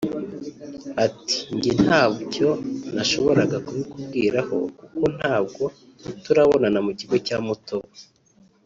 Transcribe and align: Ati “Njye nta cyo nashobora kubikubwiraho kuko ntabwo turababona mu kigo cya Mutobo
Ati 1.05 1.37
“Njye 1.55 1.71
nta 1.83 2.01
cyo 2.33 2.49
nashobora 2.95 3.41
kubikubwiraho 3.65 4.57
kuko 4.79 5.03
ntabwo 5.17 5.63
turababona 6.23 6.79
mu 6.85 6.91
kigo 6.99 7.15
cya 7.27 7.37
Mutobo 7.47 7.91